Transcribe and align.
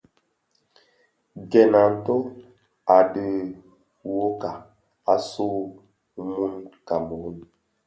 Gèn 1.51 1.71
a 1.81 1.83
nto 1.95 2.15
u 2.21 2.27
dhid 3.13 3.15
nwokag, 4.03 4.59
asuu 5.13 5.59
mun 6.31 6.53
Kameroun, 6.87 7.37